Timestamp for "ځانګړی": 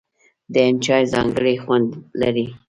1.13-1.55